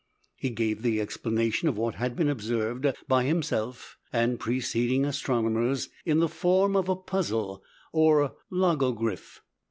He 0.35 0.49
gave 0.49 0.81
the 0.81 0.99
explanation 0.99 1.69
of 1.69 1.77
what 1.77 1.93
had 1.93 2.15
been 2.15 2.27
observed 2.27 2.87
by 3.07 3.25
himself 3.25 3.97
and 4.11 4.39
preceding 4.39 5.05
astronomers 5.05 5.89
in 6.07 6.17
the 6.17 6.27
form 6.27 6.75
of 6.75 6.89
a 6.89 6.95
puzzle, 6.95 7.63
or 7.93 8.35
"logogriph." 8.49 9.41